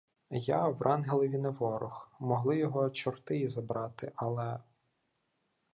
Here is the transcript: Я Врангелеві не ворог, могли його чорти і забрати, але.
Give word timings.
Я 0.39 0.69
Врангелеві 0.69 1.37
не 1.37 1.49
ворог, 1.49 2.11
могли 2.19 2.57
його 2.57 2.89
чорти 2.89 3.39
і 3.39 3.47
забрати, 3.47 4.11
але. 4.15 4.59